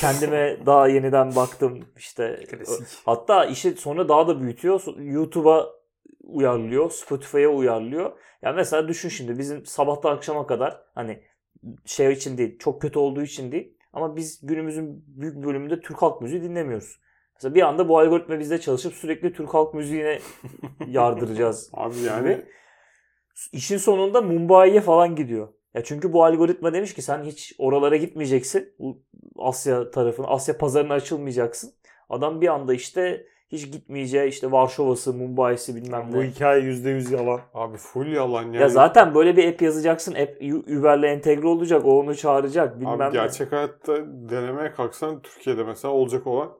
kendime 0.00 0.58
daha 0.66 0.88
yeniden 0.88 1.36
baktım 1.36 1.80
işte 1.96 2.44
Klasik. 2.50 2.86
hatta 3.04 3.44
işi 3.44 3.70
sonra 3.72 4.08
daha 4.08 4.28
da 4.28 4.40
büyütüyor 4.40 4.82
YouTube'a 4.98 5.66
uyarlıyor 6.22 6.90
Spotify'a 6.90 7.48
uyarlıyor 7.48 8.12
yani 8.42 8.56
mesela 8.56 8.88
düşün 8.88 9.08
şimdi 9.08 9.38
bizim 9.38 9.66
sabahtan 9.66 10.16
akşama 10.16 10.46
kadar 10.46 10.80
hani 10.94 11.22
şey 11.84 12.12
için 12.12 12.38
değil 12.38 12.58
çok 12.58 12.82
kötü 12.82 12.98
olduğu 12.98 13.22
için 13.22 13.52
değil 13.52 13.74
ama 13.92 14.16
biz 14.16 14.46
günümüzün 14.46 15.04
büyük 15.06 15.36
bölümünde 15.44 15.80
Türk 15.80 16.02
halk 16.02 16.22
müziği 16.22 16.42
dinlemiyoruz. 16.42 17.00
Mesela 17.34 17.54
bir 17.54 17.62
anda 17.62 17.88
bu 17.88 17.98
algoritma 17.98 18.38
bizde 18.38 18.60
çalışıp 18.60 18.94
sürekli 18.94 19.32
Türk 19.32 19.54
halk 19.54 19.74
müziğine 19.74 20.18
yardıracağız 20.86 21.70
Abi 21.72 21.98
yani 21.98 22.24
Ve 22.24 22.44
işin 23.52 23.76
sonunda 23.76 24.20
Mumbai'ye 24.20 24.80
falan 24.80 25.16
gidiyor. 25.16 25.48
Ya 25.74 25.84
çünkü 25.84 26.12
bu 26.12 26.24
algoritma 26.24 26.72
demiş 26.72 26.94
ki 26.94 27.02
sen 27.02 27.22
hiç 27.22 27.54
oralara 27.58 27.96
gitmeyeceksin. 27.96 28.74
Asya 29.38 29.90
tarafına, 29.90 30.26
Asya 30.26 30.58
pazarına 30.58 30.94
açılmayacaksın. 30.94 31.74
Adam 32.08 32.40
bir 32.40 32.48
anda 32.48 32.74
işte 32.74 33.26
hiç 33.52 33.72
gitmeyeceği 33.72 34.28
işte 34.28 34.52
Varşova'sı, 34.52 35.14
Mumbai'si 35.14 35.76
bilmem 35.76 36.08
Bu 36.12 36.20
ne. 36.20 36.26
hikaye 36.30 36.62
%100 36.62 37.14
yalan. 37.14 37.40
abi 37.54 37.76
full 37.76 38.06
yalan 38.06 38.42
yani. 38.42 38.56
Ya 38.56 38.68
zaten 38.68 39.14
böyle 39.14 39.36
bir 39.36 39.48
app 39.52 39.62
yazacaksın. 39.62 40.14
App 40.14 40.42
Uber'le 40.78 41.02
entegre 41.02 41.46
olacak. 41.46 41.84
O 41.84 41.98
onu 42.00 42.16
çağıracak. 42.16 42.76
Bilmem 42.80 42.92
Abi 43.00 43.04
ne. 43.04 43.10
gerçek 43.10 43.52
hayatta 43.52 43.96
denemeye 44.06 44.72
kalksan 44.72 45.22
Türkiye'de 45.22 45.64
mesela 45.64 45.94
olacak 45.94 46.26
olan 46.26 46.52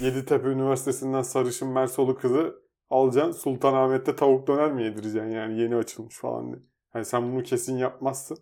Yeditepe 0.00 0.48
Üniversitesi'nden 0.48 1.22
sarışın 1.22 1.68
Mersolu 1.68 2.16
kızı 2.16 2.54
alacaksın 2.90 3.32
Sultanahmet'te 3.32 4.16
tavuk 4.16 4.46
döner 4.46 4.72
mi 4.72 4.82
yedireceksin 4.84 5.30
yani 5.30 5.60
yeni 5.60 5.76
açılmış 5.76 6.18
falan 6.18 6.52
diye. 6.52 6.62
Hani 6.90 7.04
sen 7.04 7.32
bunu 7.32 7.42
kesin 7.42 7.76
yapmazsın. 7.78 8.38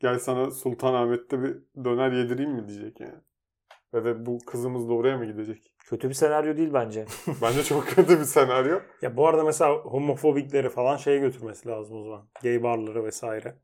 Gel 0.00 0.18
sana 0.18 0.50
Sultanahmet'te 0.50 1.42
bir 1.42 1.56
döner 1.84 2.12
yedireyim 2.12 2.52
mi 2.52 2.68
diyecek 2.68 3.00
yani. 3.00 3.20
Ve 3.94 4.04
de 4.04 4.26
bu 4.26 4.38
kızımız 4.46 4.88
da 4.88 4.92
oraya 4.92 5.16
mı 5.18 5.24
gidecek? 5.26 5.69
Kötü 5.90 6.08
bir 6.08 6.14
senaryo 6.14 6.56
değil 6.56 6.70
bence. 6.74 7.04
Bence 7.42 7.62
çok 7.62 7.86
kötü 7.88 8.20
bir 8.20 8.24
senaryo. 8.24 8.78
Ya 9.02 9.16
bu 9.16 9.28
arada 9.28 9.44
mesela 9.44 9.72
homofobikleri 9.74 10.68
falan 10.68 10.96
şeye 10.96 11.18
götürmesi 11.18 11.68
lazım 11.68 11.96
o 12.00 12.02
zaman. 12.04 12.22
Gay 12.42 12.62
barları 12.62 13.04
vesaire. 13.04 13.54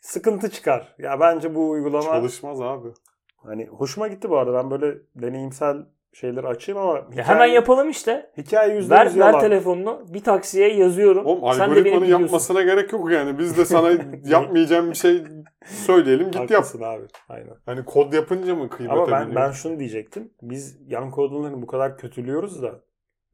Sıkıntı 0.00 0.50
çıkar. 0.50 0.94
Ya 0.98 1.20
bence 1.20 1.54
bu 1.54 1.70
uygulama 1.70 2.02
Çalışmaz 2.04 2.60
abi. 2.60 2.88
hani 3.36 3.66
hoşuma 3.66 4.08
gitti 4.08 4.30
bu 4.30 4.38
arada. 4.38 4.54
Ben 4.54 4.70
böyle 4.70 4.98
deneyimsel 5.14 5.76
şeyleri 6.12 6.46
açayım 6.46 6.80
ama 6.80 6.96
Ya 6.96 7.04
hikaye, 7.10 7.24
hemen 7.24 7.46
yapalım 7.46 7.90
işte. 7.90 8.30
hikaye 8.38 8.80
%100 8.80 8.90
Ver, 8.90 9.18
ver 9.18 9.40
telefonunu. 9.40 10.04
Bir 10.08 10.24
taksiye 10.24 10.74
yazıyorum. 10.74 11.26
Oğlum 11.26 11.54
Sen 11.54 11.70
de 11.70 11.76
beni 11.76 11.84
biliyorsun. 11.84 12.06
yapmasına 12.22 12.62
gerek 12.62 12.92
yok 12.92 13.10
yani. 13.12 13.38
Biz 13.38 13.56
de 13.58 13.64
sana 13.64 13.90
yapmayacağım 14.24 14.90
bir 14.90 14.96
şey 14.96 15.24
söyleyelim 15.64 16.30
git 16.30 16.50
yap. 16.50 16.66
Abi. 16.80 17.06
Aynen. 17.28 17.54
Hani 17.66 17.84
kod 17.84 18.12
yapınca 18.12 18.54
mı 18.54 18.68
kıymete 18.68 19.00
Ama 19.00 19.10
ben, 19.10 19.34
ben 19.34 19.50
şunu 19.50 19.78
diyecektim. 19.78 20.34
Biz 20.42 20.78
yan 20.86 21.10
kodlarını 21.10 21.62
bu 21.62 21.66
kadar 21.66 21.98
kötülüyoruz 21.98 22.62
da 22.62 22.84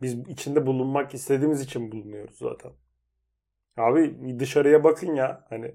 biz 0.02 0.18
içinde 0.28 0.66
bulunmak 0.66 1.14
istediğimiz 1.14 1.60
için 1.60 1.92
bulunuyoruz 1.92 2.38
zaten. 2.38 2.72
Abi 3.76 4.36
dışarıya 4.38 4.84
bakın 4.84 5.14
ya. 5.14 5.46
Hani 5.48 5.74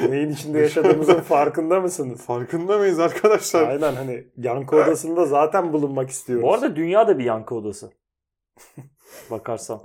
neyin 0.08 0.30
içinde 0.30 0.58
yaşadığımızın 0.58 1.20
farkında 1.20 1.80
mısınız? 1.80 2.26
Farkında 2.26 2.78
mıyız 2.78 3.00
arkadaşlar? 3.00 3.68
Aynen 3.68 3.94
hani 3.94 4.26
yankı 4.36 4.76
odasında 4.76 5.26
zaten 5.26 5.72
bulunmak 5.72 6.10
istiyoruz. 6.10 6.42
Bu 6.42 6.54
arada 6.54 6.76
dünya 6.76 7.08
da 7.08 7.18
bir 7.18 7.24
yankı 7.24 7.54
odası. 7.54 7.92
Bakarsan. 9.30 9.80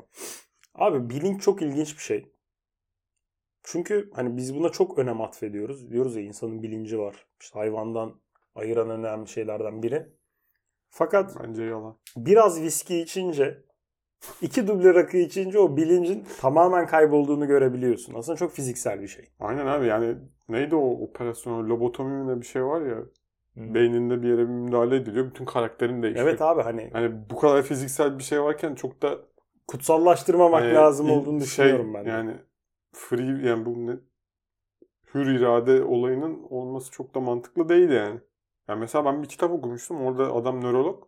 Abi 0.75 1.10
bilinç 1.10 1.42
çok 1.42 1.62
ilginç 1.62 1.98
bir 1.98 2.01
şey. 2.01 2.33
Çünkü 3.63 4.10
hani 4.13 4.38
biz 4.38 4.55
buna 4.55 4.70
çok 4.70 5.00
önem 5.00 5.22
atfediyoruz. 5.22 5.91
Diyoruz 5.91 6.15
ya 6.15 6.22
insanın 6.22 6.63
bilinci 6.63 7.00
var. 7.00 7.25
İşte 7.41 7.60
hayvandan 7.60 8.13
ayıran 8.55 8.89
önemli 8.89 9.27
şeylerden 9.27 9.84
biri. 9.84 10.08
Fakat 10.89 11.36
Bence 11.43 11.63
yalan. 11.63 11.98
biraz 12.17 12.62
viski 12.62 13.00
içince 13.00 13.63
iki 14.41 14.67
duble 14.67 14.93
rakı 14.93 15.17
içince 15.17 15.60
o 15.60 15.77
bilincin 15.77 16.25
tamamen 16.41 16.88
kaybolduğunu 16.88 17.48
görebiliyorsun. 17.48 18.13
Aslında 18.13 18.38
çok 18.38 18.51
fiziksel 18.51 19.01
bir 19.01 19.08
şey. 19.08 19.29
Aynen 19.39 19.65
abi 19.65 19.86
yani 19.88 20.15
neydi 20.50 20.75
o 20.75 20.89
operasyon 20.91 21.70
lobotomi 21.70 22.24
mi 22.24 22.27
ne 22.36 22.41
bir 22.41 22.46
şey 22.46 22.65
var 22.65 22.82
ya 22.82 22.96
Hı. 22.96 23.74
beyninde 23.74 24.22
bir 24.24 24.27
yere 24.29 24.38
bir 24.41 24.53
müdahale 24.53 24.96
ediliyor 24.96 25.25
bütün 25.25 25.46
karakterin 25.46 26.03
değişiyor. 26.03 26.27
Evet 26.27 26.41
abi 26.41 26.62
hani 26.62 26.89
Hani 26.93 27.29
bu 27.29 27.36
kadar 27.39 27.63
fiziksel 27.63 28.17
bir 28.17 28.24
şey 28.24 28.41
varken 28.41 28.75
çok 28.75 29.01
da 29.01 29.17
kutsallaştırmamak 29.67 30.62
hani 30.62 30.74
lazım 30.74 31.10
olduğunu 31.12 31.39
düşünüyorum 31.39 31.93
ben. 31.93 32.05
de. 32.05 32.10
Yani 32.10 32.32
free 32.94 33.48
yani 33.48 33.66
bu 33.66 33.88
ne, 33.88 33.98
hür 35.14 35.40
irade 35.40 35.84
olayının 35.84 36.44
olması 36.50 36.92
çok 36.92 37.16
da 37.16 37.20
mantıklı 37.20 37.70
değil 37.70 37.90
yani. 37.90 38.20
Yani 38.68 38.80
mesela 38.80 39.06
ben 39.06 39.24
bir 39.24 39.28
kitap 39.28 39.52
okumuştum. 39.52 40.02
Orada 40.06 40.34
adam 40.34 40.62
nörolog. 40.62 41.04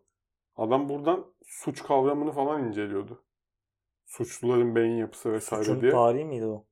Adam 0.56 0.90
buradan 0.90 1.26
suç 1.46 1.84
kavramını 1.84 2.32
falan 2.32 2.68
inceliyordu. 2.68 3.24
Suçluların 4.06 4.76
beyin 4.76 4.98
yapısı 4.98 5.32
vesaire 5.32 5.64
Suçun 5.64 5.82
diye. 5.82 5.92
tarihi 5.92 6.26
miydi 6.26 6.46
o? 6.46 6.66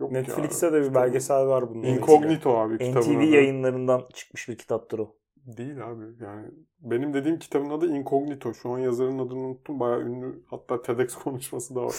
Yok 0.00 0.12
Netflix'te 0.12 0.72
de 0.72 0.82
bir 0.82 0.94
belgesel 0.94 1.46
var 1.46 1.70
bunun. 1.70 1.82
Incognito 1.82 2.58
abi 2.58 2.78
kitabın 2.78 3.00
NTV 3.00 3.16
adı. 3.16 3.24
yayınlarından 3.24 4.08
çıkmış 4.12 4.48
bir 4.48 4.58
kitaptır 4.58 4.98
o. 4.98 5.16
Değil 5.46 5.86
abi. 5.86 6.04
Yani 6.20 6.48
benim 6.80 7.14
dediğim 7.14 7.38
kitabın 7.38 7.70
adı 7.70 7.86
Incognito. 7.86 8.54
Şu 8.54 8.70
an 8.70 8.78
yazarın 8.78 9.18
adını 9.18 9.38
unuttum. 9.38 9.80
Bayağı 9.80 10.00
ünlü. 10.00 10.44
Hatta 10.46 10.82
TEDx 10.82 11.14
konuşması 11.24 11.74
da 11.74 11.82
var. 11.82 11.94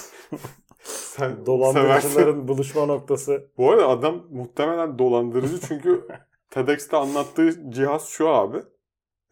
Sen. 0.84 1.46
Dolandırıcıların 1.46 2.48
buluşma 2.48 2.86
noktası. 2.86 3.52
Bu 3.58 3.72
arada 3.72 3.88
adam 3.88 4.26
muhtemelen 4.30 5.00
dolandırıcı 5.00 5.60
çünkü 5.60 6.08
TEDx'te 6.50 6.98
anlattığı 6.98 7.72
cihaz 7.72 8.08
şu 8.08 8.30
abi. 8.30 8.64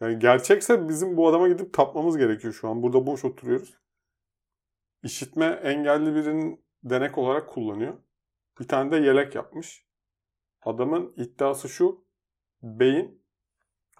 Yani 0.00 0.18
gerçekse 0.18 0.88
bizim 0.88 1.16
bu 1.16 1.28
adama 1.28 1.48
gidip 1.48 1.72
tapmamız 1.72 2.16
gerekiyor 2.16 2.54
şu 2.54 2.68
an. 2.68 2.82
Burada 2.82 3.06
boş 3.06 3.24
oturuyoruz. 3.24 3.74
İşitme 5.02 5.46
engelli 5.46 6.14
birinin 6.14 6.64
denek 6.84 7.18
olarak 7.18 7.48
kullanıyor. 7.48 7.94
Bir 8.60 8.68
tane 8.68 8.92
de 8.92 8.96
yelek 8.96 9.34
yapmış. 9.34 9.86
Adamın 10.62 11.12
iddiası 11.16 11.68
şu. 11.68 12.04
Beyin 12.62 13.19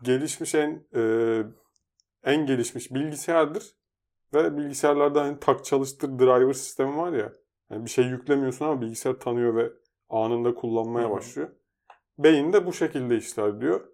gelişmiş 0.02 0.54
en 0.54 0.86
e, 0.94 1.02
en 2.24 2.46
gelişmiş 2.46 2.94
bilgisayardır. 2.94 3.76
Ve 4.34 4.56
bilgisayarlarda 4.56 5.22
hani 5.22 5.40
tak 5.40 5.64
çalıştır 5.64 6.18
driver 6.18 6.52
sistemi 6.52 6.96
var 6.96 7.12
ya. 7.12 7.32
Yani 7.70 7.84
bir 7.84 7.90
şey 7.90 8.04
yüklemiyorsun 8.04 8.64
ama 8.64 8.80
bilgisayar 8.80 9.14
tanıyor 9.14 9.56
ve 9.56 9.72
anında 10.08 10.54
kullanmaya 10.54 11.06
Hı 11.06 11.10
hı. 11.10 11.16
başlıyor. 11.16 11.50
Beyin 12.18 12.52
de 12.52 12.66
bu 12.66 12.72
şekilde 12.72 13.16
işler 13.16 13.60
diyor. 13.60 13.88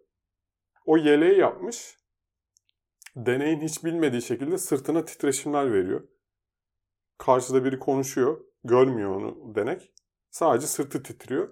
O 0.86 0.96
yeleği 0.96 1.38
yapmış. 1.38 1.96
Deneyin 3.16 3.60
hiç 3.60 3.84
bilmediği 3.84 4.22
şekilde 4.22 4.58
sırtına 4.58 5.04
titreşimler 5.04 5.72
veriyor. 5.72 6.08
Karşıda 7.18 7.64
biri 7.64 7.78
konuşuyor. 7.78 8.40
Görmüyor 8.64 9.14
onu 9.16 9.54
denek. 9.54 9.92
Sadece 10.30 10.66
sırtı 10.66 11.02
titriyor. 11.02 11.48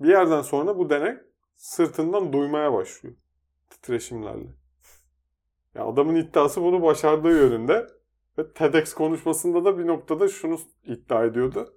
Bir 0.00 0.08
yerden 0.08 0.42
sonra 0.42 0.78
bu 0.78 0.90
denek 0.90 1.20
sırtından 1.56 2.32
duymaya 2.32 2.72
başlıyor. 2.72 3.16
Titreşimlerle. 3.76 4.48
Ya 5.74 5.84
adamın 5.84 6.14
iddiası 6.14 6.62
bunu 6.62 6.82
başardığı 6.82 7.38
yönünde. 7.38 7.86
Ve 8.38 8.52
TEDx 8.52 8.94
konuşmasında 8.94 9.64
da 9.64 9.78
bir 9.78 9.86
noktada 9.86 10.28
şunu 10.28 10.58
iddia 10.84 11.24
ediyordu. 11.24 11.74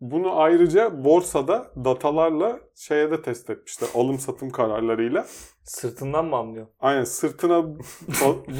Bunu 0.00 0.40
ayrıca 0.40 1.04
borsada 1.04 1.72
datalarla 1.84 2.60
şeye 2.74 3.10
de 3.10 3.22
test 3.22 3.50
etmişler. 3.50 3.88
Alım 3.94 4.18
satım 4.18 4.50
kararlarıyla. 4.50 5.26
Sırtından 5.64 6.24
mı 6.24 6.36
anlıyor? 6.36 6.66
Aynen 6.80 7.04
sırtına 7.04 7.68
bu 7.68 7.78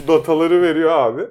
dataları 0.08 0.62
veriyor 0.62 0.90
abi. 0.90 1.22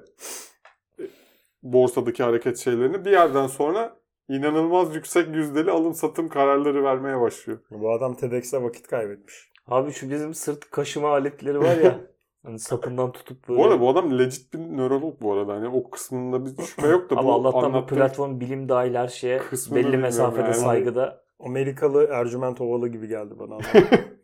Borsadaki 1.64 2.24
hareket 2.24 2.58
şeylerini. 2.58 3.06
Bir 3.06 3.12
yerden 3.12 3.48
sonra 3.48 4.00
inanılmaz 4.30 4.96
yüksek 4.96 5.36
yüzdeli 5.36 5.72
alım 5.72 5.94
satım 5.94 6.30
kararları 6.30 6.84
vermeye 6.84 7.22
başlıyor. 7.22 7.60
Bu 7.72 7.92
adam 7.92 8.16
TEDx'te 8.16 8.64
vakit 8.64 8.88
kaybetmiş. 8.88 9.55
Abi 9.68 9.92
şu 9.92 10.10
bizim 10.10 10.34
sırt 10.34 10.72
kaşıma 10.72 11.10
aletleri 11.10 11.60
var 11.60 11.78
ya. 11.78 12.00
hani 12.46 12.60
sapından 12.60 13.12
tutup 13.12 13.48
böyle. 13.48 13.60
Bu 13.60 13.66
arada 13.66 13.82
bu 13.82 13.90
adam 13.90 14.20
legit 14.20 14.54
bir 14.54 14.60
nörolog 14.60 15.22
bu 15.22 15.34
arada. 15.34 15.54
Hani 15.54 15.68
o 15.68 15.90
kısmında 15.90 16.46
bir 16.46 16.64
şüphe 16.64 16.88
yok 16.88 17.10
da 17.10 17.16
Ama 17.18 17.30
bu 17.30 17.34
Allah'tan 17.34 17.74
bu 17.74 17.86
platform 17.86 18.40
bilim 18.40 18.70
dahil 18.70 18.96
her 18.96 19.08
şeye 19.08 19.42
belli 19.72 19.98
mesafede 19.98 20.42
yani. 20.42 20.54
saygıda. 20.54 21.26
Amerikalı 21.40 22.08
Ercüment 22.12 22.62
Ovalı 22.62 22.88
gibi 22.88 23.08
geldi 23.08 23.34
bana. 23.40 23.58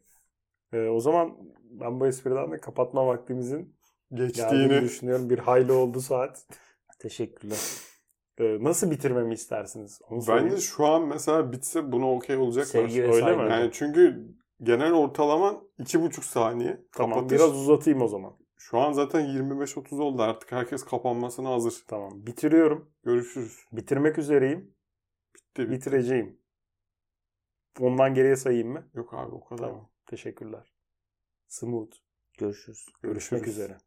Ee, 0.74 0.88
o 0.88 1.00
zaman 1.00 1.38
ben 1.64 2.00
bu 2.00 2.08
espriden 2.08 2.52
de 2.52 2.60
kapatma 2.60 3.08
vaktimizin 3.08 3.76
geçtiğini 4.14 4.82
düşünüyorum. 4.82 5.30
Bir 5.30 5.40
hayli 5.40 5.72
oldu 5.72 6.02
saat. 6.02 6.46
Teşekkürler. 7.00 7.58
Ee, 8.40 8.58
nasıl 8.64 8.92
bitirmemi 8.92 9.34
istersiniz? 9.34 10.02
Onu. 10.10 10.22
Bence 10.28 10.58
şu 10.58 10.86
an 10.86 11.08
mesela 11.08 11.52
bitse 11.52 11.92
buna 11.92 12.12
okey 12.12 12.38
olacaklar. 12.38 12.66
Sevgi 12.66 13.04
ve 13.04 13.14
Öyle 13.14 13.36
mi? 13.36 13.52
Yani 13.52 13.70
çünkü 13.74 14.28
genel 14.64 14.94
ortalaman 14.94 15.64
2,5 15.80 16.22
saniye. 16.22 16.82
Tamam 16.92 17.14
Kapatış. 17.14 17.40
biraz 17.40 17.56
uzatayım 17.56 18.02
o 18.02 18.08
zaman. 18.08 18.38
Şu 18.58 18.80
an 18.80 18.92
zaten 18.92 19.22
25-30 19.22 20.02
oldu 20.02 20.22
artık. 20.22 20.52
Herkes 20.52 20.86
kapanmasına 20.86 21.50
hazır. 21.50 21.84
Tamam 21.88 22.26
bitiriyorum. 22.28 22.92
Görüşürüz. 23.04 23.60
Bitirmek 23.72 24.18
üzereyim. 24.18 24.76
Bitti, 25.36 25.62
bitti. 25.62 25.72
Bitireceğim. 25.72 26.40
Ondan 27.80 28.14
geriye 28.14 28.36
sayayım 28.36 28.70
mı? 28.70 28.90
Yok 28.94 29.14
abi 29.14 29.36
o 29.36 29.44
kadar. 29.44 29.68
Tamam. 29.68 29.90
Teşekkürler. 30.06 30.74
Smooth. 31.48 31.96
Görüşürüz. 32.38 32.86
Görüşmek 33.02 33.48
üzere. 33.48 33.78